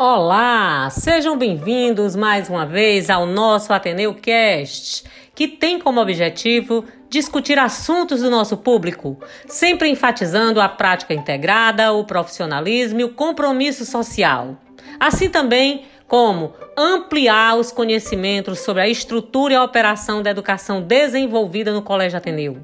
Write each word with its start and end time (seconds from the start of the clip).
Olá, 0.00 0.88
sejam 0.90 1.36
bem-vindos 1.36 2.14
mais 2.14 2.48
uma 2.48 2.64
vez 2.64 3.10
ao 3.10 3.26
nosso 3.26 3.72
Ateneu 3.72 4.14
Cast, 4.14 5.02
que 5.34 5.48
tem 5.48 5.80
como 5.80 6.00
objetivo 6.00 6.84
discutir 7.10 7.58
assuntos 7.58 8.22
do 8.22 8.30
nosso 8.30 8.56
público, 8.58 9.18
sempre 9.48 9.88
enfatizando 9.88 10.60
a 10.60 10.68
prática 10.68 11.12
integrada, 11.12 11.92
o 11.92 12.04
profissionalismo 12.04 13.00
e 13.00 13.04
o 13.04 13.12
compromisso 13.12 13.84
social. 13.84 14.56
Assim 15.00 15.28
também 15.28 15.86
como 16.06 16.54
ampliar 16.76 17.56
os 17.56 17.72
conhecimentos 17.72 18.60
sobre 18.60 18.82
a 18.82 18.88
estrutura 18.88 19.54
e 19.54 19.56
a 19.56 19.64
operação 19.64 20.22
da 20.22 20.30
educação 20.30 20.80
desenvolvida 20.80 21.72
no 21.72 21.82
Colégio 21.82 22.18
Ateneu. 22.18 22.58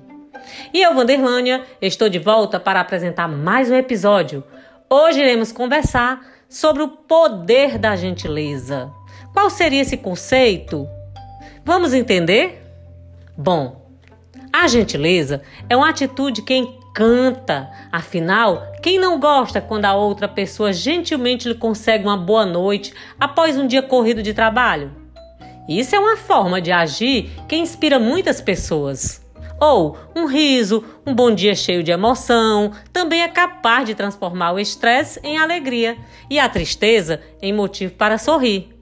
E 0.73 0.81
eu, 0.81 0.95
Vanderlânia, 0.95 1.65
estou 1.83 2.09
de 2.09 2.21
volta 2.21 2.61
para 2.61 2.79
apresentar 2.79 3.27
mais 3.27 3.73
um 3.73 3.75
episódio. 3.75 4.45
Hoje 4.89 5.19
iremos 5.19 5.51
conversar 5.51 6.34
sobre 6.55 6.85
o 6.85 6.89
poder 6.89 7.79
da 7.79 7.97
gentileza. 7.97 8.89
Qual 9.33 9.51
seria 9.51 9.83
esse 9.83 9.97
conceito? 9.97 10.89
Vamos 11.65 11.93
entender? 11.93 12.65
Bom, 13.37 13.85
a 14.53 14.69
gentileza 14.69 15.43
é 15.69 15.77
uma 15.77 15.89
atitude 15.89 16.43
que 16.43 16.55
encanta. 16.55 17.69
Afinal, 17.91 18.73
quem 18.81 19.01
não 19.01 19.19
gosta 19.19 19.61
quando 19.61 19.87
a 19.87 19.97
outra 19.97 20.29
pessoa 20.29 20.73
gentilmente 20.73 21.49
lhe 21.49 21.57
consegue 21.57 22.05
uma 22.05 22.17
boa 22.17 22.47
noite 22.47 22.95
após 23.19 23.59
um 23.59 23.67
dia 23.67 23.83
corrido 23.83 24.23
de 24.23 24.33
trabalho? 24.33 24.93
Isso 25.69 25.97
é 25.97 25.99
uma 25.99 26.17
forma 26.17 26.61
de 26.61 26.71
agir 26.71 27.33
que 27.49 27.57
inspira 27.57 27.99
muitas 27.99 28.41
pessoas. 28.41 29.24
Ou 29.61 29.97
um 30.15 30.27
riso, 30.27 30.85
um 31.07 31.15
bom 31.15 31.35
dia 31.35 31.55
cheio 31.55 31.83
de 31.83 31.91
emoção, 31.91 32.73
também 32.93 33.23
é 33.23 33.29
capaz 33.29 33.87
de 33.87 33.95
transformar 33.95 34.53
o 34.53 34.59
estresse 34.59 35.21
em 35.23 35.39
alegria 35.39 35.97
e 36.29 36.39
a 36.39 36.49
tristeza 36.49 37.21
em 37.41 37.53
motivo 37.53 37.95
para 37.95 38.19
sorrir. 38.19 38.75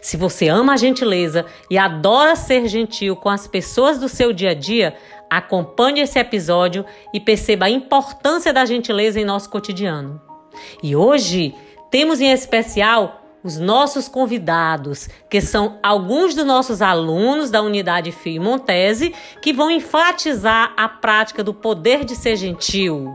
Se 0.00 0.16
você 0.16 0.48
ama 0.48 0.72
a 0.74 0.76
gentileza 0.76 1.44
e 1.70 1.76
adora 1.76 2.34
ser 2.34 2.66
gentil 2.66 3.14
com 3.14 3.28
as 3.28 3.46
pessoas 3.46 3.98
do 3.98 4.08
seu 4.08 4.32
dia 4.32 4.50
a 4.50 4.54
dia, 4.54 4.96
acompanhe 5.28 6.00
esse 6.00 6.18
episódio 6.18 6.84
e 7.12 7.20
perceba 7.20 7.66
a 7.66 7.70
importância 7.70 8.52
da 8.52 8.64
gentileza 8.64 9.20
em 9.20 9.24
nosso 9.24 9.50
cotidiano. 9.50 10.20
E 10.82 10.96
hoje 10.96 11.54
temos 11.90 12.20
em 12.20 12.30
especial 12.32 13.25
os 13.46 13.58
nossos 13.58 14.08
convidados, 14.08 15.08
que 15.30 15.40
são 15.40 15.78
alguns 15.82 16.34
dos 16.34 16.44
nossos 16.44 16.82
alunos 16.82 17.50
da 17.50 17.62
unidade 17.62 18.10
Fio 18.10 18.42
Montese, 18.42 19.14
que 19.40 19.52
vão 19.52 19.70
enfatizar 19.70 20.72
a 20.76 20.88
prática 20.88 21.44
do 21.44 21.54
poder 21.54 22.04
de 22.04 22.16
ser 22.16 22.36
gentil. 22.36 23.14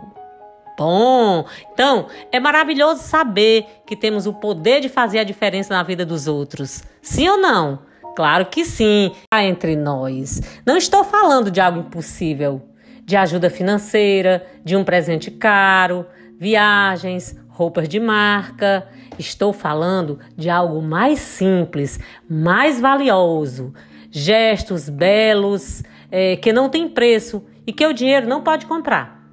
Bom, 0.77 1.45
então 1.71 2.07
é 2.31 2.39
maravilhoso 2.39 3.03
saber 3.03 3.67
que 3.85 3.95
temos 3.95 4.25
o 4.25 4.33
poder 4.33 4.79
de 4.79 4.89
fazer 4.89 5.19
a 5.19 5.23
diferença 5.23 5.75
na 5.75 5.83
vida 5.83 6.05
dos 6.05 6.27
outros. 6.27 6.81
Sim 7.01 7.27
ou 7.29 7.37
não? 7.37 7.79
Claro 8.15 8.45
que 8.45 8.65
sim, 8.65 9.11
há 9.31 9.43
entre 9.43 9.75
nós. 9.75 10.41
Não 10.65 10.77
estou 10.77 11.03
falando 11.03 11.51
de 11.51 11.61
algo 11.61 11.79
impossível, 11.79 12.61
de 13.03 13.15
ajuda 13.15 13.49
financeira, 13.49 14.45
de 14.63 14.75
um 14.75 14.83
presente 14.83 15.29
caro, 15.29 16.05
viagens, 16.39 17.35
roupas 17.49 17.87
de 17.87 17.99
marca. 17.99 18.87
Estou 19.21 19.53
falando 19.53 20.17
de 20.35 20.49
algo 20.49 20.81
mais 20.81 21.19
simples, 21.19 21.99
mais 22.27 22.81
valioso, 22.81 23.71
gestos 24.09 24.89
belos 24.89 25.83
é, 26.09 26.35
que 26.35 26.51
não 26.51 26.67
tem 26.69 26.89
preço 26.89 27.43
e 27.65 27.71
que 27.71 27.85
o 27.85 27.93
dinheiro 27.93 28.27
não 28.27 28.41
pode 28.41 28.65
comprar. 28.65 29.23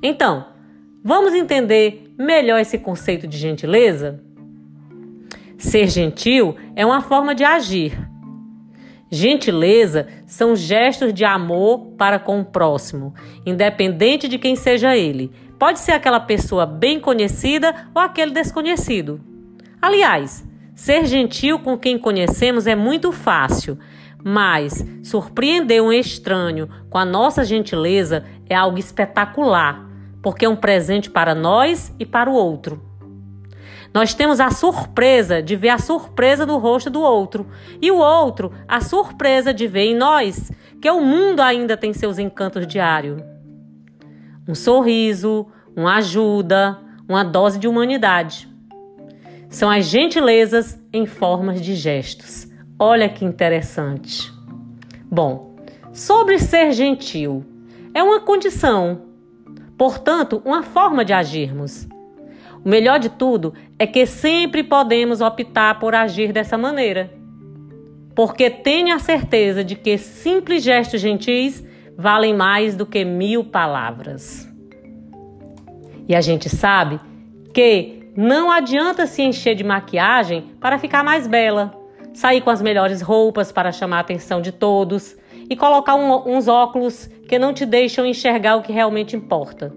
Então, 0.00 0.46
vamos 1.02 1.34
entender 1.34 2.14
melhor 2.16 2.60
esse 2.60 2.78
conceito 2.78 3.26
de 3.26 3.36
gentileza? 3.36 4.20
Ser 5.58 5.88
gentil 5.88 6.54
é 6.76 6.86
uma 6.86 7.00
forma 7.00 7.34
de 7.34 7.42
agir. 7.42 7.98
Gentileza 9.10 10.06
são 10.24 10.54
gestos 10.54 11.12
de 11.12 11.24
amor 11.24 11.94
para 11.98 12.20
com 12.20 12.40
o 12.40 12.44
próximo, 12.44 13.12
independente 13.44 14.28
de 14.28 14.38
quem 14.38 14.54
seja 14.54 14.96
ele 14.96 15.32
Pode 15.58 15.78
ser 15.78 15.92
aquela 15.92 16.20
pessoa 16.20 16.66
bem 16.66 17.00
conhecida 17.00 17.88
ou 17.94 18.02
aquele 18.02 18.30
desconhecido. 18.30 19.20
Aliás, 19.80 20.46
ser 20.74 21.06
gentil 21.06 21.58
com 21.58 21.78
quem 21.78 21.98
conhecemos 21.98 22.66
é 22.66 22.76
muito 22.76 23.10
fácil, 23.10 23.78
mas 24.22 24.84
surpreender 25.02 25.82
um 25.82 25.92
estranho 25.92 26.68
com 26.90 26.98
a 26.98 27.04
nossa 27.04 27.42
gentileza 27.42 28.24
é 28.48 28.54
algo 28.54 28.78
espetacular, 28.78 29.82
porque 30.22 30.44
é 30.44 30.48
um 30.48 30.56
presente 30.56 31.08
para 31.08 31.34
nós 31.34 31.94
e 31.98 32.04
para 32.04 32.28
o 32.28 32.34
outro. 32.34 32.82
Nós 33.94 34.12
temos 34.12 34.40
a 34.40 34.50
surpresa 34.50 35.42
de 35.42 35.56
ver 35.56 35.70
a 35.70 35.78
surpresa 35.78 36.44
no 36.44 36.58
rosto 36.58 36.90
do 36.90 37.00
outro, 37.00 37.46
e 37.80 37.90
o 37.90 37.96
outro 37.96 38.52
a 38.68 38.82
surpresa 38.82 39.54
de 39.54 39.66
ver 39.66 39.92
em 39.92 39.96
nós 39.96 40.52
que 40.82 40.90
o 40.90 41.00
mundo 41.00 41.40
ainda 41.40 41.78
tem 41.78 41.94
seus 41.94 42.18
encantos 42.18 42.66
diários 42.66 43.22
um 44.48 44.54
sorriso, 44.54 45.46
uma 45.74 45.96
ajuda, 45.96 46.78
uma 47.08 47.22
dose 47.22 47.58
de 47.58 47.68
humanidade. 47.68 48.48
São 49.48 49.70
as 49.70 49.86
gentilezas 49.86 50.80
em 50.92 51.06
formas 51.06 51.60
de 51.60 51.74
gestos. 51.74 52.48
Olha 52.78 53.08
que 53.08 53.24
interessante. 53.24 54.32
Bom, 55.10 55.56
sobre 55.92 56.38
ser 56.38 56.72
gentil, 56.72 57.44
é 57.94 58.02
uma 58.02 58.20
condição, 58.20 59.02
portanto, 59.78 60.42
uma 60.44 60.62
forma 60.62 61.04
de 61.04 61.12
agirmos. 61.12 61.88
O 62.64 62.68
melhor 62.68 62.98
de 62.98 63.08
tudo 63.08 63.54
é 63.78 63.86
que 63.86 64.04
sempre 64.04 64.62
podemos 64.62 65.20
optar 65.20 65.78
por 65.78 65.94
agir 65.94 66.32
dessa 66.32 66.58
maneira. 66.58 67.12
Porque 68.14 68.50
tenha 68.50 68.96
a 68.96 68.98
certeza 68.98 69.62
de 69.62 69.76
que 69.76 69.96
simples 69.96 70.62
gestos 70.62 71.00
gentis 71.00 71.64
valem 71.96 72.34
mais 72.34 72.76
do 72.76 72.84
que 72.84 73.04
mil 73.04 73.44
palavras. 73.44 74.48
E 76.08 76.14
a 76.14 76.20
gente 76.20 76.48
sabe 76.48 77.00
que 77.52 78.10
não 78.16 78.50
adianta 78.50 79.06
se 79.06 79.22
encher 79.22 79.54
de 79.54 79.64
maquiagem 79.64 80.52
para 80.60 80.78
ficar 80.78 81.02
mais 81.04 81.26
bela, 81.26 81.74
sair 82.14 82.40
com 82.40 82.50
as 82.50 82.62
melhores 82.62 83.02
roupas 83.02 83.52
para 83.52 83.72
chamar 83.72 83.98
a 83.98 84.00
atenção 84.00 84.40
de 84.40 84.52
todos 84.52 85.16
e 85.50 85.56
colocar 85.56 85.94
um, 85.94 86.36
uns 86.36 86.48
óculos 86.48 87.08
que 87.28 87.38
não 87.38 87.52
te 87.52 87.66
deixam 87.66 88.06
enxergar 88.06 88.56
o 88.56 88.62
que 88.62 88.72
realmente 88.72 89.16
importa. 89.16 89.72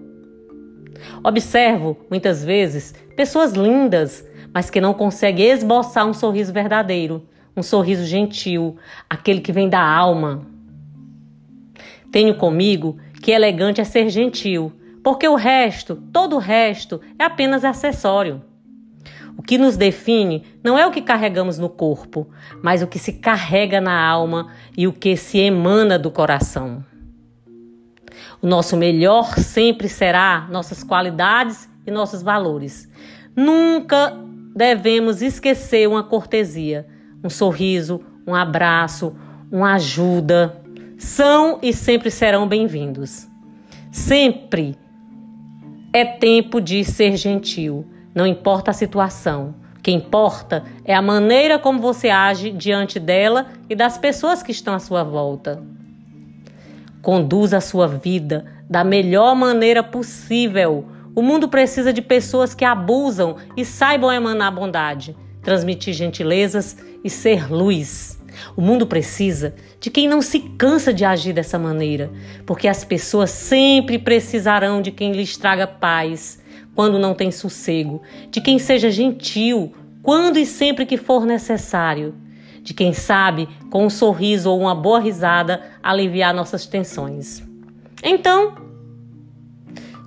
Observo, 1.22 1.96
muitas 2.10 2.44
vezes, 2.44 2.94
pessoas 3.16 3.52
lindas, 3.52 4.26
mas 4.52 4.70
que 4.70 4.80
não 4.80 4.94
conseguem 4.94 5.50
esboçar 5.50 6.06
um 6.06 6.14
sorriso 6.14 6.52
verdadeiro, 6.52 7.26
um 7.56 7.62
sorriso 7.62 8.04
gentil, 8.04 8.76
aquele 9.08 9.40
que 9.40 9.52
vem 9.52 9.68
da 9.68 9.82
alma. 9.82 10.46
Tenho 12.10 12.34
comigo 12.34 12.98
que 13.22 13.30
elegante 13.30 13.80
é 13.80 13.84
ser 13.84 14.08
gentil, 14.08 14.72
porque 15.02 15.26
o 15.28 15.34
resto, 15.34 15.96
todo 16.12 16.36
o 16.36 16.40
resto, 16.40 17.00
é 17.18 17.24
apenas 17.24 17.64
acessório. 17.64 18.42
O 19.36 19.42
que 19.42 19.56
nos 19.56 19.76
define 19.76 20.44
não 20.62 20.78
é 20.78 20.86
o 20.86 20.90
que 20.90 21.00
carregamos 21.00 21.58
no 21.58 21.68
corpo, 21.68 22.28
mas 22.62 22.82
o 22.82 22.86
que 22.86 22.98
se 22.98 23.14
carrega 23.14 23.80
na 23.80 23.98
alma 23.98 24.52
e 24.76 24.86
o 24.86 24.92
que 24.92 25.16
se 25.16 25.38
emana 25.38 25.98
do 25.98 26.10
coração. 26.10 26.84
O 28.42 28.46
nosso 28.46 28.76
melhor 28.76 29.38
sempre 29.38 29.88
será 29.88 30.46
nossas 30.50 30.82
qualidades 30.82 31.70
e 31.86 31.90
nossos 31.90 32.22
valores. 32.22 32.90
Nunca 33.34 34.14
devemos 34.54 35.22
esquecer 35.22 35.88
uma 35.88 36.02
cortesia, 36.02 36.86
um 37.24 37.30
sorriso, 37.30 38.02
um 38.26 38.34
abraço, 38.34 39.14
uma 39.50 39.74
ajuda 39.74 40.59
são 41.00 41.58
e 41.62 41.72
sempre 41.72 42.10
serão 42.10 42.46
bem-vindos. 42.46 43.26
Sempre 43.90 44.76
é 45.94 46.04
tempo 46.04 46.60
de 46.60 46.84
ser 46.84 47.16
gentil, 47.16 47.86
não 48.14 48.26
importa 48.26 48.70
a 48.70 48.74
situação. 48.74 49.54
O 49.78 49.80
que 49.80 49.90
importa 49.90 50.62
é 50.84 50.94
a 50.94 51.00
maneira 51.00 51.58
como 51.58 51.80
você 51.80 52.10
age 52.10 52.50
diante 52.50 53.00
dela 53.00 53.46
e 53.68 53.74
das 53.74 53.96
pessoas 53.96 54.42
que 54.42 54.52
estão 54.52 54.74
à 54.74 54.78
sua 54.78 55.02
volta. 55.02 55.62
Conduza 57.00 57.56
a 57.56 57.62
sua 57.62 57.88
vida 57.88 58.44
da 58.68 58.84
melhor 58.84 59.34
maneira 59.34 59.82
possível. 59.82 60.84
O 61.16 61.22
mundo 61.22 61.48
precisa 61.48 61.94
de 61.94 62.02
pessoas 62.02 62.54
que 62.54 62.64
abusam 62.64 63.36
e 63.56 63.64
saibam 63.64 64.12
emanar 64.12 64.54
bondade, 64.54 65.16
transmitir 65.42 65.94
gentilezas 65.94 66.76
e 67.02 67.10
ser 67.10 67.52
luz. 67.52 68.20
O 68.56 68.60
mundo 68.60 68.86
precisa 68.86 69.54
de 69.78 69.90
quem 69.90 70.08
não 70.08 70.22
se 70.22 70.40
cansa 70.40 70.92
de 70.92 71.04
agir 71.04 71.32
dessa 71.32 71.58
maneira, 71.58 72.10
porque 72.46 72.68
as 72.68 72.84
pessoas 72.84 73.30
sempre 73.30 73.98
precisarão 73.98 74.80
de 74.80 74.90
quem 74.90 75.12
lhes 75.12 75.36
traga 75.36 75.66
paz 75.66 76.40
quando 76.74 76.98
não 76.98 77.14
tem 77.14 77.30
sossego, 77.30 78.00
de 78.30 78.40
quem 78.40 78.58
seja 78.58 78.90
gentil 78.90 79.72
quando 80.02 80.38
e 80.38 80.46
sempre 80.46 80.86
que 80.86 80.96
for 80.96 81.26
necessário, 81.26 82.14
de 82.62 82.72
quem 82.72 82.92
sabe, 82.92 83.48
com 83.70 83.84
um 83.84 83.90
sorriso 83.90 84.50
ou 84.50 84.60
uma 84.60 84.74
boa 84.74 85.00
risada, 85.00 85.62
aliviar 85.82 86.34
nossas 86.34 86.66
tensões. 86.66 87.42
Então, 88.02 88.54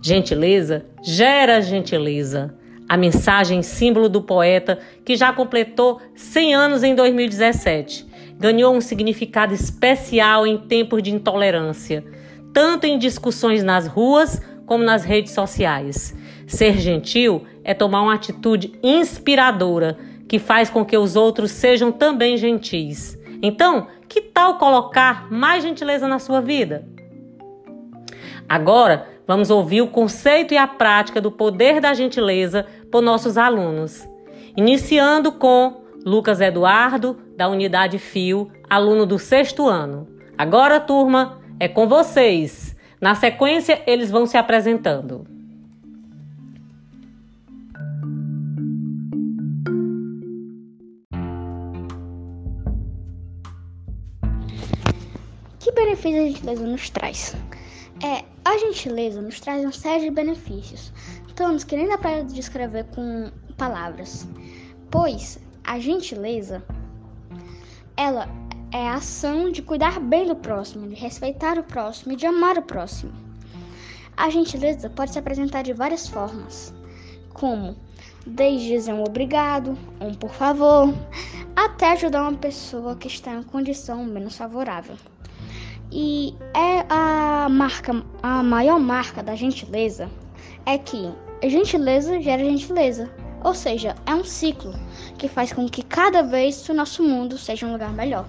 gentileza 0.01 0.85
gera 1.03 1.61
gentileza. 1.61 2.55
A 2.87 2.97
mensagem 2.97 3.61
símbolo 3.61 4.09
do 4.09 4.21
poeta, 4.21 4.79
que 5.05 5.15
já 5.15 5.31
completou 5.33 6.01
100 6.15 6.55
anos 6.55 6.83
em 6.83 6.93
2017, 6.93 8.05
ganhou 8.37 8.75
um 8.75 8.81
significado 8.81 9.53
especial 9.53 10.45
em 10.45 10.57
tempos 10.57 11.01
de 11.01 11.13
intolerância, 11.13 12.03
tanto 12.53 12.85
em 12.85 12.99
discussões 12.99 13.63
nas 13.63 13.87
ruas 13.87 14.41
como 14.65 14.83
nas 14.83 15.03
redes 15.03 15.33
sociais. 15.33 16.15
Ser 16.45 16.77
gentil 16.77 17.45
é 17.63 17.73
tomar 17.73 18.01
uma 18.01 18.15
atitude 18.15 18.73
inspiradora 18.83 19.97
que 20.27 20.39
faz 20.39 20.69
com 20.69 20.85
que 20.85 20.97
os 20.97 21.15
outros 21.15 21.51
sejam 21.51 21.91
também 21.91 22.37
gentis. 22.37 23.17
Então, 23.41 23.87
que 24.07 24.21
tal 24.21 24.57
colocar 24.57 25.31
mais 25.31 25.63
gentileza 25.63 26.07
na 26.07 26.19
sua 26.19 26.41
vida? 26.41 26.87
Agora, 28.47 29.07
vamos 29.27 29.49
ouvir 29.49 29.81
o 29.81 29.87
conceito 29.87 30.53
e 30.53 30.57
a 30.57 30.67
prática 30.67 31.19
do 31.19 31.31
poder 31.31 31.79
da 31.79 31.93
gentileza 31.93 32.65
por 32.91 33.01
nossos 33.01 33.37
alunos. 33.37 34.07
Iniciando 34.55 35.31
com 35.31 35.83
Lucas 36.05 36.41
Eduardo, 36.41 37.17
da 37.37 37.47
unidade 37.47 37.97
FIO, 37.97 38.51
aluno 38.69 39.05
do 39.05 39.17
sexto 39.17 39.67
ano. 39.67 40.07
Agora, 40.37 40.79
turma, 40.79 41.39
é 41.59 41.67
com 41.67 41.87
vocês. 41.87 42.75
Na 42.99 43.15
sequência, 43.15 43.81
eles 43.87 44.11
vão 44.11 44.25
se 44.25 44.37
apresentando. 44.37 45.25
Que 55.59 55.71
benefício 55.71 56.21
a 56.21 56.25
gentileza 56.25 56.67
nos 56.67 56.89
traz? 56.89 57.35
É, 58.03 58.25
a 58.45 58.57
gentileza 58.57 59.21
nos 59.21 59.39
traz 59.39 59.63
uma 59.63 59.71
série 59.71 60.05
de 60.05 60.11
benefícios, 60.11 60.91
tantos 61.35 61.63
que 61.63 61.75
nem 61.75 61.87
dá 61.87 61.97
para 61.97 62.23
descrever 62.23 62.85
com 62.95 63.31
palavras. 63.57 64.27
Pois 64.91 65.39
a 65.63 65.79
gentileza, 65.79 66.63
ela 67.95 68.27
é 68.71 68.87
a 68.89 68.95
ação 68.95 69.51
de 69.51 69.61
cuidar 69.61 69.99
bem 69.99 70.27
do 70.27 70.35
próximo, 70.35 70.87
de 70.87 70.95
respeitar 70.95 71.57
o 71.57 71.63
próximo 71.63 72.13
e 72.13 72.15
de 72.15 72.25
amar 72.25 72.57
o 72.57 72.61
próximo. 72.61 73.13
A 74.17 74.29
gentileza 74.29 74.89
pode 74.89 75.11
se 75.11 75.19
apresentar 75.19 75.63
de 75.63 75.73
várias 75.73 76.07
formas, 76.07 76.73
como 77.33 77.75
desde 78.25 78.67
dizer 78.67 78.93
um 78.93 79.03
obrigado, 79.03 79.77
um 79.99 80.13
por 80.13 80.31
favor, 80.31 80.93
até 81.55 81.91
ajudar 81.91 82.23
uma 82.23 82.37
pessoa 82.37 82.95
que 82.95 83.07
está 83.07 83.33
em 83.33 83.43
condição 83.43 84.03
menos 84.05 84.37
favorável. 84.37 84.95
E 85.91 86.35
é 86.53 86.85
a 86.89 87.02
marca, 87.49 88.03
a 88.21 88.43
maior 88.43 88.79
marca 88.79 89.21
da 89.23 89.35
gentileza 89.35 90.09
é 90.65 90.77
que 90.77 91.11
gentileza 91.43 92.21
gera 92.21 92.43
gentileza. 92.43 93.09
Ou 93.43 93.53
seja, 93.53 93.95
é 94.05 94.15
um 94.15 94.23
ciclo 94.23 94.73
que 95.17 95.27
faz 95.27 95.51
com 95.51 95.67
que 95.67 95.83
cada 95.83 96.23
vez 96.23 96.67
o 96.69 96.73
nosso 96.73 97.03
mundo 97.03 97.37
seja 97.37 97.65
um 97.65 97.73
lugar 97.73 97.91
melhor. 97.91 98.25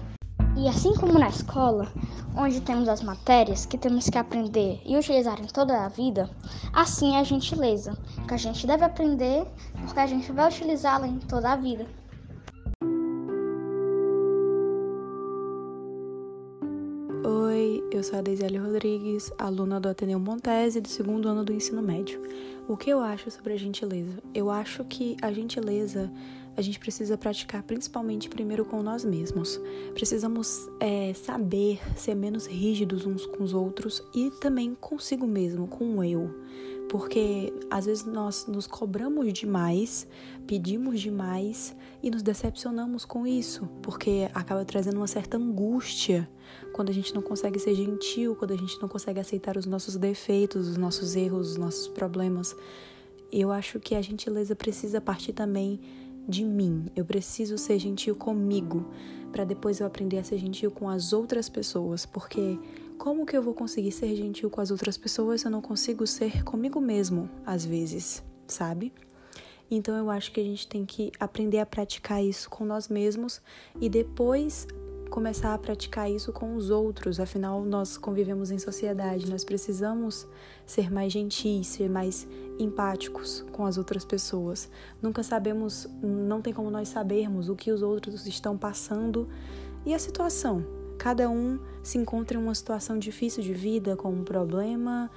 E 0.57 0.67
assim 0.67 0.93
como 0.93 1.19
na 1.19 1.29
escola, 1.29 1.91
onde 2.35 2.61
temos 2.61 2.89
as 2.89 3.01
matérias 3.01 3.65
que 3.65 3.77
temos 3.77 4.09
que 4.09 4.17
aprender 4.17 4.81
e 4.85 4.97
utilizar 4.97 5.39
em 5.39 5.47
toda 5.47 5.85
a 5.85 5.89
vida, 5.89 6.29
assim 6.73 7.15
é 7.15 7.19
a 7.19 7.23
gentileza, 7.23 7.97
que 8.27 8.33
a 8.33 8.37
gente 8.37 8.67
deve 8.67 8.83
aprender 8.83 9.45
porque 9.85 9.99
a 9.99 10.07
gente 10.07 10.31
vai 10.31 10.49
utilizá-la 10.49 11.07
em 11.07 11.19
toda 11.19 11.51
a 11.51 11.55
vida. 11.55 11.85
Oi, 17.27 17.83
eu 17.91 18.03
sou 18.03 18.19
a 18.19 18.21
Deisiele 18.21 18.59
Rodrigues, 18.59 19.33
aluna 19.39 19.79
do 19.79 19.89
Ateneu 19.89 20.19
Montese 20.19 20.79
do 20.79 20.87
segundo 20.87 21.27
ano 21.27 21.43
do 21.43 21.51
ensino 21.51 21.81
médio. 21.81 22.21
O 22.67 22.77
que 22.77 22.87
eu 22.87 22.99
acho 22.99 23.31
sobre 23.31 23.53
a 23.53 23.57
gentileza? 23.57 24.21
Eu 24.31 24.51
acho 24.51 24.83
que 24.83 25.17
a 25.23 25.31
gentileza 25.33 26.11
a 26.55 26.61
gente 26.61 26.77
precisa 26.77 27.17
praticar 27.17 27.63
principalmente 27.63 28.29
primeiro 28.29 28.63
com 28.63 28.83
nós 28.83 29.03
mesmos. 29.03 29.59
Precisamos 29.95 30.69
é, 30.79 31.15
saber 31.15 31.79
ser 31.95 32.13
menos 32.13 32.45
rígidos 32.45 33.07
uns 33.07 33.25
com 33.25 33.43
os 33.43 33.55
outros 33.55 34.03
e 34.13 34.29
também 34.39 34.75
consigo 34.79 35.25
mesmo, 35.25 35.67
com 35.67 35.97
o 35.97 36.03
eu. 36.03 36.29
Porque 36.89 37.53
às 37.69 37.85
vezes 37.85 38.05
nós 38.05 38.45
nos 38.47 38.67
cobramos 38.67 39.33
demais, 39.33 40.07
pedimos 40.45 41.01
demais 41.01 41.75
e 42.01 42.11
nos 42.11 42.21
decepcionamos 42.21 43.05
com 43.05 43.25
isso, 43.25 43.67
porque 43.81 44.29
acaba 44.33 44.63
trazendo 44.63 44.97
uma 44.97 45.07
certa 45.07 45.37
angústia 45.37 46.29
quando 46.73 46.89
a 46.89 46.93
gente 46.93 47.13
não 47.13 47.21
consegue 47.21 47.59
ser 47.59 47.73
gentil, 47.73 48.35
quando 48.35 48.53
a 48.53 48.57
gente 48.57 48.79
não 48.81 48.87
consegue 48.87 49.19
aceitar 49.19 49.57
os 49.57 49.65
nossos 49.65 49.95
defeitos, 49.95 50.67
os 50.67 50.77
nossos 50.77 51.15
erros, 51.15 51.51
os 51.51 51.57
nossos 51.57 51.87
problemas. 51.87 52.55
Eu 53.31 53.51
acho 53.51 53.79
que 53.79 53.95
a 53.95 54.01
gentileza 54.01 54.55
precisa 54.55 55.01
partir 55.01 55.33
também 55.33 55.79
de 56.27 56.43
mim. 56.43 56.85
Eu 56.95 57.05
preciso 57.05 57.57
ser 57.57 57.79
gentil 57.79 58.15
comigo 58.15 58.85
para 59.31 59.43
depois 59.43 59.79
eu 59.79 59.87
aprender 59.87 60.17
a 60.17 60.23
ser 60.23 60.37
gentil 60.37 60.71
com 60.71 60.89
as 60.89 61.11
outras 61.11 61.49
pessoas, 61.49 62.05
porque 62.05 62.57
como 62.97 63.25
que 63.25 63.37
eu 63.37 63.41
vou 63.41 63.53
conseguir 63.53 63.91
ser 63.91 64.15
gentil 64.15 64.49
com 64.49 64.61
as 64.61 64.71
outras 64.71 64.97
pessoas 64.97 65.41
se 65.41 65.47
eu 65.47 65.51
não 65.51 65.61
consigo 65.61 66.05
ser 66.07 66.43
comigo 66.43 66.79
mesmo 66.79 67.29
às 67.45 67.65
vezes, 67.65 68.23
sabe? 68.47 68.93
Então 69.69 69.95
eu 69.95 70.09
acho 70.09 70.31
que 70.31 70.39
a 70.39 70.43
gente 70.43 70.67
tem 70.67 70.85
que 70.85 71.11
aprender 71.19 71.59
a 71.59 71.65
praticar 71.65 72.23
isso 72.23 72.49
com 72.49 72.65
nós 72.65 72.87
mesmos 72.87 73.41
e 73.79 73.89
depois 73.89 74.67
começar 75.09 75.53
a 75.53 75.57
praticar 75.57 76.11
isso 76.11 76.31
com 76.33 76.55
os 76.55 76.69
outros, 76.69 77.19
afinal 77.19 77.63
nós 77.63 77.97
convivemos 77.97 78.51
em 78.51 78.57
sociedade, 78.57 79.29
nós 79.29 79.43
precisamos 79.43 80.27
ser 80.65 80.91
mais 80.91 81.13
gentis, 81.13 81.67
ser 81.67 81.89
mais 81.89 82.27
empáticos 82.59 83.45
com 83.51 83.65
as 83.65 83.77
outras 83.77 84.03
pessoas. 84.03 84.69
Nunca 85.01 85.23
sabemos, 85.23 85.87
não 86.01 86.41
tem 86.41 86.53
como 86.53 86.69
nós 86.69 86.89
sabermos 86.89 87.49
o 87.49 87.55
que 87.55 87.71
os 87.71 87.81
outros 87.81 88.25
estão 88.27 88.57
passando 88.57 89.27
e 89.85 89.93
a 89.93 89.99
situação. 89.99 90.84
Cada 91.05 91.29
um 91.29 91.59
se 91.83 91.99
encontra 91.99 92.35
em 92.35 92.41
uma 92.41 92.55
situação 92.55 92.97
difícil 92.97 93.43
de 93.43 93.53
vida, 93.53 93.95
com 93.95 94.09
um 94.09 94.23
problema, 94.23 95.07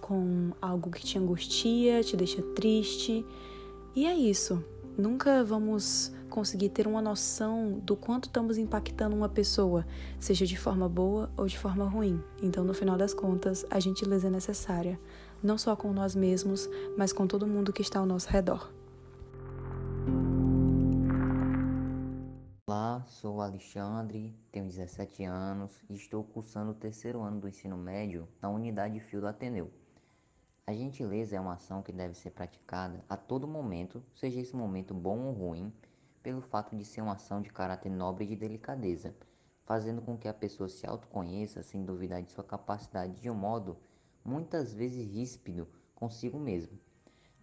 com 0.00 0.50
algo 0.60 0.90
que 0.90 1.04
te 1.04 1.20
angustia, 1.20 2.02
te 2.02 2.16
deixa 2.16 2.42
triste. 2.42 3.24
E 3.94 4.06
é 4.06 4.12
isso. 4.16 4.60
Nunca 4.98 5.44
vamos 5.44 6.12
conseguir 6.28 6.70
ter 6.70 6.88
uma 6.88 7.00
noção 7.00 7.80
do 7.84 7.94
quanto 7.94 8.24
estamos 8.24 8.58
impactando 8.58 9.14
uma 9.14 9.28
pessoa, 9.28 9.86
seja 10.18 10.44
de 10.44 10.56
forma 10.56 10.88
boa 10.88 11.30
ou 11.36 11.46
de 11.46 11.56
forma 11.56 11.88
ruim. 11.88 12.20
Então, 12.42 12.64
no 12.64 12.74
final 12.74 12.96
das 12.96 13.14
contas, 13.14 13.64
a 13.70 13.78
gentileza 13.78 14.26
é 14.26 14.30
necessária, 14.30 14.98
não 15.40 15.56
só 15.56 15.76
com 15.76 15.92
nós 15.92 16.16
mesmos, 16.16 16.68
mas 16.98 17.12
com 17.12 17.24
todo 17.24 17.46
mundo 17.46 17.72
que 17.72 17.82
está 17.82 18.00
ao 18.00 18.06
nosso 18.06 18.28
redor. 18.28 18.68
Olá, 22.68 23.04
sou 23.06 23.40
Alexandre, 23.40 24.34
tenho 24.50 24.66
17 24.66 25.22
anos 25.22 25.84
e 25.88 25.94
estou 25.94 26.24
cursando 26.24 26.72
o 26.72 26.74
terceiro 26.74 27.22
ano 27.22 27.38
do 27.38 27.48
ensino 27.48 27.76
médio 27.76 28.28
na 28.42 28.48
unidade 28.48 28.98
Fio 28.98 29.20
do 29.20 29.28
Ateneu. 29.28 29.70
A 30.66 30.74
gentileza 30.74 31.36
é 31.36 31.40
uma 31.40 31.52
ação 31.52 31.80
que 31.80 31.92
deve 31.92 32.14
ser 32.14 32.32
praticada 32.32 33.04
a 33.08 33.16
todo 33.16 33.46
momento, 33.46 34.02
seja 34.16 34.40
esse 34.40 34.56
momento 34.56 34.92
bom 34.92 35.26
ou 35.26 35.32
ruim, 35.32 35.72
pelo 36.24 36.40
fato 36.40 36.74
de 36.74 36.84
ser 36.84 37.02
uma 37.02 37.12
ação 37.12 37.40
de 37.40 37.50
caráter 37.50 37.88
nobre 37.88 38.24
e 38.24 38.28
de 38.30 38.34
delicadeza, 38.34 39.14
fazendo 39.64 40.02
com 40.02 40.18
que 40.18 40.26
a 40.26 40.34
pessoa 40.34 40.68
se 40.68 40.84
autoconheça 40.84 41.62
sem 41.62 41.84
duvidar 41.84 42.20
de 42.20 42.32
sua 42.32 42.42
capacidade 42.42 43.20
de 43.20 43.30
um 43.30 43.34
modo 43.36 43.76
muitas 44.24 44.74
vezes 44.74 45.06
ríspido 45.06 45.68
consigo 45.94 46.36
mesmo. 46.36 46.76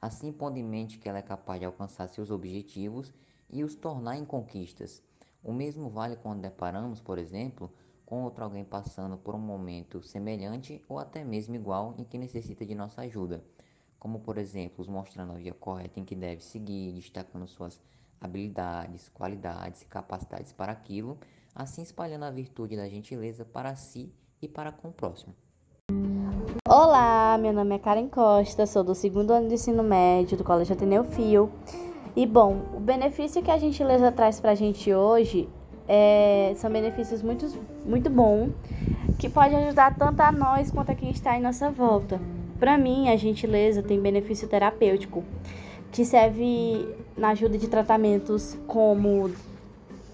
Assim 0.02 0.34
pondo 0.34 0.58
em 0.58 0.64
mente 0.66 0.98
que 0.98 1.08
ela 1.08 1.20
é 1.20 1.22
capaz 1.22 1.62
de 1.62 1.66
alcançar 1.66 2.10
seus 2.10 2.30
objetivos 2.30 3.14
e 3.54 3.64
os 3.64 3.76
tornar 3.76 4.18
em 4.18 4.26
conquistas. 4.26 5.02
O 5.44 5.52
mesmo 5.52 5.90
vale 5.90 6.16
quando 6.16 6.42
deparamos, 6.42 7.02
por 7.02 7.18
exemplo, 7.18 7.70
com 8.06 8.24
outro 8.24 8.46
alguém 8.46 8.64
passando 8.64 9.18
por 9.18 9.36
um 9.36 9.40
momento 9.40 10.02
semelhante 10.02 10.82
ou 10.88 10.98
até 10.98 11.24
mesmo 11.24 11.54
igual 11.54 11.94
em 11.98 12.06
que 12.06 12.18
necessita 12.18 12.66
de 12.66 12.74
nossa 12.74 13.02
ajuda, 13.02 13.44
como 14.00 14.20
por 14.20 14.38
exemplo, 14.38 14.82
os 14.82 14.88
mostrando 14.88 15.34
a 15.34 15.36
via 15.36 15.54
correta 15.54 16.00
em 16.00 16.06
que 16.06 16.16
deve 16.16 16.42
seguir, 16.42 16.94
destacando 16.94 17.46
suas 17.46 17.82
habilidades, 18.22 19.10
qualidades 19.10 19.82
e 19.82 19.86
capacidades 19.86 20.54
para 20.54 20.72
aquilo, 20.72 21.18
assim 21.54 21.82
espalhando 21.82 22.24
a 22.24 22.32
virtude 22.32 22.78
da 22.78 22.88
gentileza 22.88 23.44
para 23.44 23.76
si 23.76 24.14
e 24.42 24.48
para 24.48 24.72
com 24.72 24.88
o 24.88 24.94
próximo. 24.94 25.36
Olá, 26.66 27.38
meu 27.38 27.52
nome 27.52 27.76
é 27.76 27.80
Karen 27.80 28.08
Costa, 28.08 28.66
sou 28.66 28.84
do 28.84 28.96
segundo 28.96 29.32
ano 29.32 29.50
de 29.50 29.56
ensino 29.56 29.84
médio 29.84 30.38
do 30.38 30.44
Colégio 30.46 30.74
Ateneu 30.74 31.04
Fio. 31.04 31.52
E 32.16 32.28
bom, 32.28 32.62
o 32.76 32.80
benefício 32.80 33.42
que 33.42 33.50
a 33.50 33.58
gentileza 33.58 34.12
traz 34.12 34.40
para 34.40 34.52
a 34.52 34.56
gente 34.56 34.94
hoje 34.94 35.50
é, 35.88 36.54
são 36.56 36.72
benefícios 36.72 37.24
muito, 37.24 37.48
muito 37.86 38.10
bons 38.10 38.52
que 39.18 39.28
pode 39.28 39.56
ajudar 39.56 39.96
tanto 39.98 40.22
a 40.22 40.32
nós 40.32 40.70
quanto 40.70 40.92
a 40.92 40.96
quem 40.96 41.10
está 41.10 41.36
em 41.36 41.42
nossa 41.42 41.72
volta. 41.72 42.22
Para 42.60 42.78
mim, 42.78 43.10
a 43.10 43.16
gentileza 43.16 43.82
tem 43.82 44.00
benefício 44.00 44.48
terapêutico 44.48 45.24
que 45.92 46.06
serve 46.06 46.88
na 47.18 47.30
ajuda 47.30 47.58
de 47.58 47.68
tratamentos 47.68 48.58
como 48.68 49.32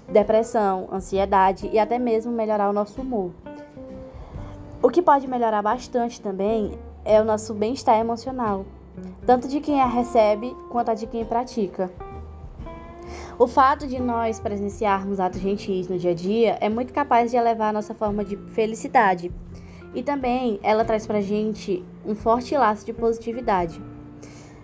depressão, 0.07 0.87
ansiedade 0.91 1.69
e 1.71 1.77
até 1.77 1.99
mesmo 1.99 2.31
melhorar 2.31 2.69
o 2.69 2.73
nosso 2.73 3.01
humor. 3.01 3.31
O 4.81 4.89
que 4.89 5.01
pode 5.01 5.27
melhorar 5.27 5.61
bastante 5.61 6.21
também 6.21 6.71
é 7.03 7.21
o 7.21 7.25
nosso 7.25 7.53
bem-estar 7.53 7.99
emocional, 7.99 8.65
tanto 9.25 9.47
de 9.47 9.59
quem 9.59 9.81
a 9.81 9.85
recebe 9.85 10.55
quanto 10.69 10.89
a 10.89 10.93
de 10.93 11.07
quem 11.07 11.25
pratica. 11.25 11.91
O 13.37 13.47
fato 13.47 13.87
de 13.87 13.99
nós 14.01 14.39
presenciarmos 14.39 15.19
atos 15.19 15.39
gentis 15.39 15.87
no 15.87 15.97
dia 15.97 16.11
a 16.11 16.13
dia 16.13 16.57
é 16.59 16.67
muito 16.67 16.93
capaz 16.93 17.31
de 17.31 17.37
elevar 17.37 17.69
a 17.69 17.73
nossa 17.73 17.93
forma 17.93 18.23
de 18.25 18.35
felicidade. 18.35 19.31
E 19.93 20.03
também 20.03 20.59
ela 20.61 20.83
traz 20.83 21.07
pra 21.07 21.21
gente 21.21 21.83
um 22.05 22.13
forte 22.13 22.55
laço 22.55 22.85
de 22.85 22.93
positividade. 22.93 23.81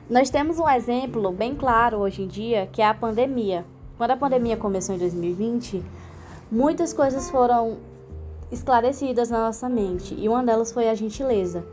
Nós 0.10 0.30
temos 0.30 0.60
um 0.60 0.70
exemplo 0.70 1.32
bem 1.32 1.56
claro 1.56 1.98
hoje 1.98 2.22
em 2.22 2.28
dia, 2.28 2.68
que 2.72 2.82
é 2.82 2.86
a 2.86 2.94
pandemia. 2.94 3.66
Quando 3.98 4.12
a 4.12 4.18
pandemia 4.18 4.58
começou 4.58 4.94
em 4.94 5.00
2020, 5.00 5.82
muitas 6.52 6.94
coisas 6.94 7.30
foram 7.30 7.78
esclarecidas 8.52 9.30
na 9.30 9.46
nossa 9.46 9.68
mente 9.68 10.14
e 10.16 10.30
uma 10.30 10.44
delas 10.44 10.72
foi 10.72 10.90
a 10.90 10.94
gentileza. 10.94 11.66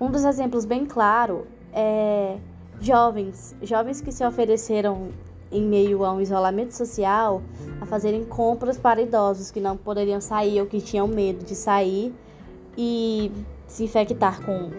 Um 0.00 0.10
dos 0.10 0.24
exemplos 0.24 0.64
bem 0.64 0.86
claro 0.86 1.46
é 1.74 2.38
jovens, 2.80 3.54
jovens 3.62 4.00
que 4.00 4.12
se 4.12 4.24
ofereceram 4.24 5.08
em 5.50 5.62
meio 5.62 6.04
a 6.04 6.12
um 6.12 6.20
isolamento 6.20 6.72
social 6.72 7.42
a 7.80 7.86
fazerem 7.86 8.24
compras 8.24 8.78
para 8.78 9.02
idosos 9.02 9.50
que 9.50 9.60
não 9.60 9.76
poderiam 9.76 10.20
sair 10.20 10.60
ou 10.60 10.66
que 10.66 10.80
tinham 10.80 11.06
medo 11.06 11.44
de 11.44 11.54
sair 11.54 12.14
e 12.76 13.30
se 13.66 13.84
infectar 13.84 14.44
com 14.44 14.70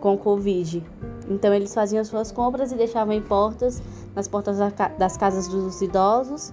com 0.00 0.16
Covid. 0.16 0.82
Então 1.28 1.52
eles 1.54 1.72
faziam 1.74 2.02
suas 2.04 2.32
compras 2.32 2.72
e 2.72 2.74
deixavam 2.74 3.12
em 3.12 3.20
portas, 3.20 3.82
nas 4.14 4.26
portas 4.26 4.58
das 4.98 5.16
casas 5.16 5.46
dos 5.46 5.80
idosos 5.82 6.52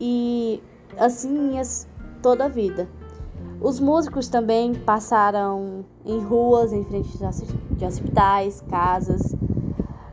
e 0.00 0.60
assim 0.98 1.52
toda 2.22 2.46
a 2.46 2.48
vida. 2.48 2.88
Os 3.62 3.78
músicos 3.78 4.26
também 4.26 4.74
passaram 4.74 5.84
em 6.04 6.18
ruas, 6.18 6.72
em 6.72 6.82
frente 6.84 7.16
de 7.16 7.84
hospitais, 7.84 8.60
casas, 8.68 9.36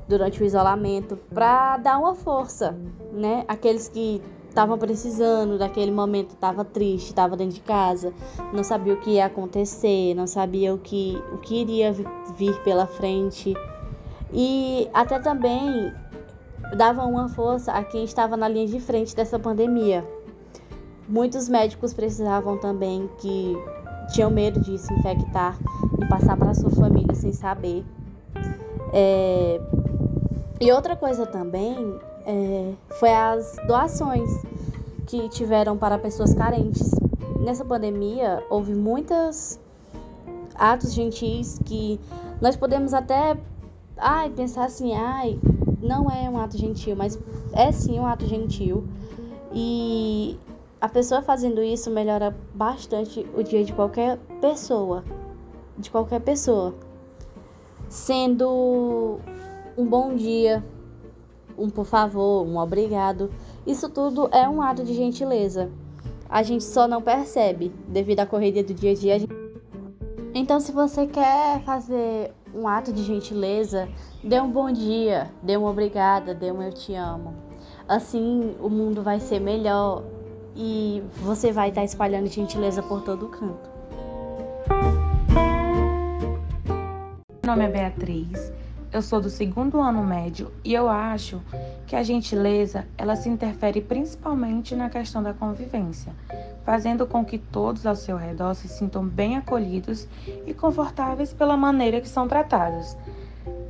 durante 0.07 0.43
o 0.43 0.45
isolamento, 0.45 1.17
para 1.33 1.77
dar 1.77 1.97
uma 1.97 2.13
força, 2.13 2.77
né? 3.11 3.45
Aqueles 3.47 3.89
que 3.89 4.21
estavam 4.47 4.77
precisando 4.77 5.57
daquele 5.57 5.91
momento, 5.91 6.31
estava 6.31 6.63
triste, 6.63 7.07
estava 7.07 7.35
dentro 7.35 7.55
de 7.55 7.61
casa, 7.61 8.13
não 8.53 8.63
sabia 8.63 8.93
o 8.93 8.97
que 8.97 9.11
ia 9.11 9.25
acontecer, 9.25 10.13
não 10.13 10.27
sabia 10.27 10.71
o 10.71 10.77
que, 10.77 11.17
o 11.33 11.37
que 11.39 11.61
iria 11.61 11.91
vir 12.37 12.61
pela 12.63 12.85
frente. 12.85 13.55
E 14.31 14.87
até 14.93 15.17
também 15.17 15.91
dava 16.77 17.03
uma 17.03 17.27
força 17.29 17.71
a 17.71 17.83
quem 17.83 18.03
estava 18.03 18.37
na 18.37 18.47
linha 18.47 18.67
de 18.67 18.79
frente 18.79 19.15
dessa 19.15 19.39
pandemia. 19.39 20.05
Muitos 21.09 21.49
médicos 21.49 21.91
precisavam 21.91 22.59
também 22.59 23.09
que 23.17 23.57
tinham 24.13 24.29
medo 24.29 24.61
de 24.61 24.77
se 24.77 24.93
infectar 24.93 25.57
e 25.99 26.05
passar 26.05 26.37
para 26.37 26.53
sua 26.53 26.69
família 26.69 27.15
sem 27.15 27.33
saber. 27.33 27.83
É... 28.93 29.59
E 30.61 30.71
outra 30.71 30.95
coisa 30.95 31.25
também 31.25 31.75
é... 32.27 32.73
foi 32.99 33.11
as 33.11 33.55
doações 33.65 34.29
que 35.07 35.27
tiveram 35.29 35.75
para 35.75 35.97
pessoas 35.97 36.31
carentes. 36.35 36.91
Nessa 37.39 37.65
pandemia 37.65 38.43
houve 38.47 38.75
muitos 38.75 39.59
atos 40.53 40.93
gentis 40.93 41.59
que 41.65 41.99
nós 42.39 42.55
podemos 42.55 42.93
até 42.93 43.35
ai, 43.97 44.29
pensar 44.29 44.65
assim, 44.65 44.93
ai, 44.93 45.39
não 45.81 46.07
é 46.07 46.29
um 46.29 46.37
ato 46.37 46.55
gentil, 46.55 46.95
mas 46.95 47.17
é 47.53 47.71
sim 47.71 47.99
um 47.99 48.05
ato 48.05 48.27
gentil. 48.27 48.83
E 49.51 50.37
a 50.81 50.87
pessoa 50.87 51.21
fazendo 51.21 51.61
isso 51.61 51.91
melhora 51.91 52.35
bastante 52.53 53.25
o 53.35 53.43
dia 53.43 53.63
de 53.63 53.73
qualquer 53.73 54.17
pessoa. 54.39 55.03
De 55.77 55.91
qualquer 55.91 56.21
pessoa. 56.21 56.73
Sendo 57.89 59.19
um 59.77 59.85
bom 59.85 60.15
dia, 60.15 60.63
um 61.57 61.69
por 61.69 61.85
favor, 61.85 62.45
um 62.45 62.57
obrigado. 62.57 63.29
Isso 63.67 63.89
tudo 63.89 64.29
é 64.31 64.47
um 64.47 64.61
ato 64.61 64.83
de 64.83 64.93
gentileza. 64.93 65.69
A 66.29 66.43
gente 66.43 66.63
só 66.63 66.87
não 66.87 67.01
percebe 67.01 67.73
devido 67.87 68.19
à 68.21 68.25
correria 68.25 68.63
do 68.63 68.73
dia 68.73 68.91
a 68.91 68.95
dia. 68.95 69.17
Então, 70.33 70.59
se 70.59 70.71
você 70.71 71.07
quer 71.07 71.61
fazer 71.63 72.33
um 72.53 72.67
ato 72.67 72.93
de 72.93 73.03
gentileza, 73.03 73.89
dê 74.23 74.39
um 74.39 74.49
bom 74.49 74.71
dia, 74.71 75.31
dê 75.41 75.57
uma 75.57 75.69
obrigada, 75.69 76.33
dê 76.33 76.51
um 76.51 76.61
eu 76.61 76.71
te 76.71 76.93
amo. 76.93 77.33
Assim 77.87 78.55
o 78.61 78.69
mundo 78.69 79.01
vai 79.01 79.19
ser 79.19 79.39
melhor 79.39 80.03
e 80.55 81.03
você 81.21 81.51
vai 81.51 81.69
estar 81.69 81.83
espalhando 81.83 82.27
gentileza 82.27 82.81
por 82.83 83.01
todo 83.01 83.25
o 83.25 83.29
canto. 83.29 83.69
Meu 87.43 87.55
nome 87.55 87.65
é 87.65 87.67
Beatriz, 87.67 88.51
eu 88.91 89.01
sou 89.01 89.21
do 89.21 89.29
segundo 89.29 89.79
ano 89.79 90.03
médio 90.03 90.51
e 90.63 90.73
eu 90.73 90.89
acho 90.89 91.41
que 91.85 91.95
a 91.95 92.03
gentileza 92.03 92.87
ela 92.97 93.15
se 93.15 93.29
interfere 93.29 93.81
principalmente 93.81 94.75
na 94.75 94.89
questão 94.89 95.21
da 95.21 95.33
convivência, 95.33 96.11
fazendo 96.63 97.05
com 97.05 97.23
que 97.23 97.37
todos 97.37 97.85
ao 97.85 97.95
seu 97.95 98.17
redor 98.17 98.53
se 98.55 98.67
sintam 98.67 99.03
bem 99.05 99.37
acolhidos 99.37 100.07
e 100.45 100.53
confortáveis 100.53 101.33
pela 101.33 101.55
maneira 101.55 102.01
que 102.01 102.09
são 102.09 102.27
tratados. 102.27 102.97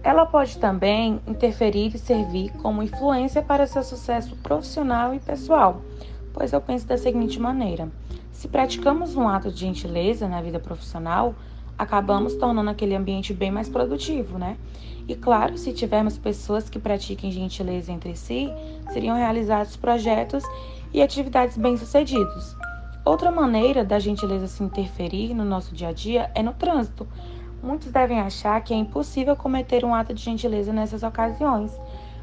Ela 0.04 0.26
pode 0.26 0.58
também 0.58 1.22
interferir 1.28 1.94
e 1.94 2.00
servir 2.00 2.52
como 2.62 2.82
influência 2.82 3.42
para 3.42 3.68
seu 3.68 3.84
sucesso 3.84 4.38
profissional 4.38 5.14
e 5.14 5.20
pessoal, 5.20 5.82
pois 6.34 6.54
eu 6.54 6.62
penso 6.62 6.88
da 6.88 6.98
seguinte 6.98 7.40
maneira: 7.40 7.90
se 8.32 8.48
praticamos 8.48 9.16
um 9.16 9.28
ato 9.28 9.52
de 9.52 9.60
gentileza 9.60 10.28
na 10.28 10.42
vida 10.42 10.60
profissional, 10.60 11.36
acabamos 11.78 12.36
tornando 12.36 12.70
aquele 12.70 12.96
ambiente 12.96 13.34
bem 13.34 13.52
mais 13.52 13.70
produtivo, 13.70 14.38
né? 14.38 14.58
E 15.08 15.16
claro, 15.16 15.58
se 15.58 15.74
tivermos 15.74 16.18
pessoas 16.18 16.70
que 16.70 16.78
pratiquem 16.78 17.32
gentileza 17.32 17.92
entre 17.92 18.16
si, 18.16 18.50
seriam 18.92 19.16
realizados 19.16 19.76
projetos 19.76 20.44
e 20.94 21.02
atividades 21.02 21.58
bem-sucedidos. 21.58 22.56
Outra 23.04 23.32
maneira 23.32 23.84
da 23.84 23.98
gentileza 23.98 24.46
se 24.46 24.62
interferir 24.62 25.34
no 25.34 25.44
nosso 25.44 25.74
dia 25.74 25.88
a 25.88 25.94
dia 25.94 26.30
é 26.36 26.44
no 26.44 26.54
trânsito. 26.54 27.08
Muitos 27.64 27.92
devem 27.92 28.20
achar 28.20 28.62
que 28.62 28.74
é 28.74 28.78
impossível 28.78 29.36
cometer 29.36 29.84
um 29.84 29.96
ato 29.96 30.14
de 30.14 30.24
gentileza 30.24 30.72
nessas 30.72 31.02
ocasiões, 31.02 31.72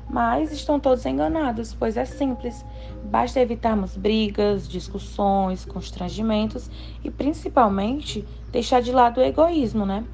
mas 0.09 0.53
estão 0.53 0.79
todos 0.79 1.05
enganados, 1.05 1.75
pois 1.75 1.97
é 1.97 2.05
simples. 2.05 2.65
Basta 3.05 3.41
evitarmos 3.41 3.97
brigas, 3.97 4.69
discussões, 4.69 5.65
constrangimentos 5.65 6.71
e 7.03 7.11
principalmente 7.11 8.25
deixar 8.51 8.81
de 8.81 8.93
lado 8.93 9.19
o 9.19 9.25
egoísmo, 9.25 9.85
né? 9.85 10.05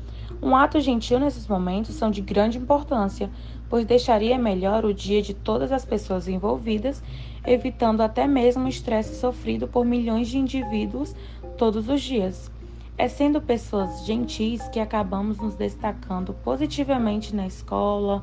Um 0.42 0.56
ato 0.56 0.80
gentil 0.80 1.20
nesses 1.20 1.46
momentos 1.46 1.94
são 1.94 2.10
de 2.10 2.20
grande 2.20 2.58
importância, 2.58 3.30
pois 3.68 3.86
deixaria 3.86 4.36
melhor 4.36 4.84
o 4.84 4.92
dia 4.92 5.22
de 5.22 5.34
todas 5.34 5.70
as 5.70 5.84
pessoas 5.84 6.26
envolvidas, 6.26 7.02
evitando 7.46 8.00
até 8.00 8.26
mesmo 8.26 8.64
o 8.64 8.68
estresse 8.68 9.14
sofrido 9.18 9.68
por 9.68 9.84
milhões 9.84 10.28
de 10.28 10.38
indivíduos 10.38 11.14
todos 11.56 11.88
os 11.88 12.00
dias. 12.00 12.50
É 12.98 13.08
sendo 13.08 13.40
pessoas 13.40 14.04
gentis 14.04 14.66
que 14.68 14.78
acabamos 14.78 15.38
nos 15.38 15.54
destacando 15.54 16.34
positivamente 16.34 17.34
na 17.34 17.46
escola, 17.46 18.22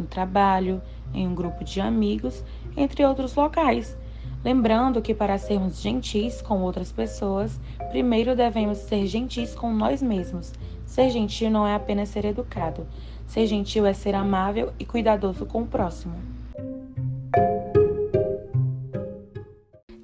no 0.00 0.06
trabalho, 0.06 0.80
em 1.14 1.26
um 1.26 1.34
grupo 1.34 1.62
de 1.62 1.80
amigos, 1.80 2.42
entre 2.76 3.04
outros 3.04 3.34
locais. 3.34 3.96
Lembrando 4.42 5.02
que 5.02 5.14
para 5.14 5.36
sermos 5.36 5.80
gentis 5.80 6.40
com 6.40 6.62
outras 6.62 6.90
pessoas, 6.90 7.60
primeiro 7.90 8.34
devemos 8.34 8.78
ser 8.78 9.06
gentis 9.06 9.54
com 9.54 9.72
nós 9.72 10.02
mesmos. 10.02 10.52
Ser 10.86 11.10
gentil 11.10 11.50
não 11.50 11.66
é 11.66 11.74
apenas 11.74 12.08
ser 12.08 12.24
educado. 12.24 12.86
Ser 13.26 13.46
gentil 13.46 13.84
é 13.84 13.92
ser 13.92 14.14
amável 14.14 14.72
e 14.78 14.84
cuidadoso 14.84 15.44
com 15.44 15.62
o 15.62 15.66
próximo. 15.66 16.14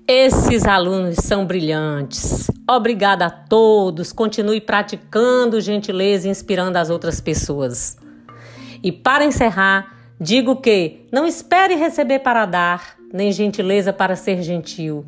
Esses 0.07 0.65
alunos 0.65 1.17
são 1.17 1.45
brilhantes. 1.45 2.49
Obrigada 2.71 3.27
a 3.27 3.31
todos. 3.31 4.13
Continue 4.13 4.61
praticando 4.61 5.61
gentileza 5.61 6.29
e 6.29 6.31
inspirando 6.31 6.77
as 6.77 6.91
outras 6.91 7.21
pessoas. 7.21 7.97
E 8.87 8.93
para 8.93 9.25
encerrar, 9.25 9.97
digo 10.21 10.55
que 10.55 11.09
não 11.11 11.27
espere 11.27 11.75
receber 11.75 12.21
para 12.21 12.47
dar 12.47 12.97
nem 13.13 13.33
gentileza 13.33 13.93
para 13.93 14.15
ser 14.15 14.45
gentil. 14.45 15.05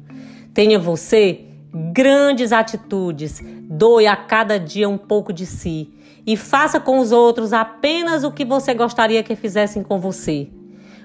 Tenha 0.53 0.81
você 0.81 1.45
grandes 1.73 2.51
atitudes, 2.51 3.41
doe 3.71 4.09
a 4.09 4.17
cada 4.17 4.59
dia 4.59 4.89
um 4.89 4.99
pouco 4.99 5.33
de 5.33 5.47
si 5.47 5.93
e 6.27 6.37
faça 6.37 6.81
com 6.81 6.99
os 6.99 7.13
outros 7.13 7.53
apenas 7.53 8.25
o 8.25 8.33
que 8.33 8.45
você 8.45 8.75
gostaria 8.75 9.23
que 9.23 9.37
fizessem 9.37 9.85
com 9.85 10.01
você. 10.01 10.49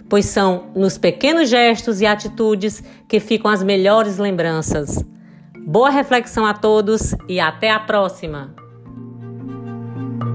Pois 0.09 0.25
são 0.25 0.71
nos 0.75 0.97
pequenos 0.97 1.49
gestos 1.49 2.01
e 2.01 2.07
atitudes 2.07 2.83
que 3.07 3.19
ficam 3.19 3.51
as 3.51 3.61
melhores 3.61 4.17
lembranças. 4.17 5.05
Boa 5.59 5.91
reflexão 5.91 6.43
a 6.43 6.55
todos 6.55 7.13
e 7.29 7.39
até 7.39 7.69
a 7.69 7.79
próxima! 7.79 8.62